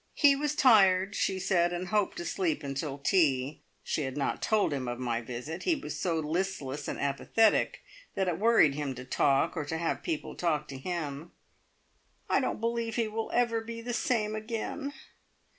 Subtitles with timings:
[0.15, 3.61] He was tired, she said, and hoped to sleep until tea.
[3.83, 7.81] She had not told him of my visit; he was so listless and apathetic
[8.15, 11.33] that it worried him to talk, or to have people talk to him.
[12.27, 14.93] "I don't believe he will ever be the same again!"